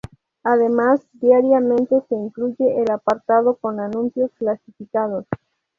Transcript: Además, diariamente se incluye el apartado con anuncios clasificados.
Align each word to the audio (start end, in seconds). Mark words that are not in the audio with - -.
Además, 0.43 0.99
diariamente 1.13 1.95
se 2.09 2.15
incluye 2.15 2.81
el 2.81 2.89
apartado 2.89 3.57
con 3.57 3.79
anuncios 3.79 4.31
clasificados. 4.35 5.27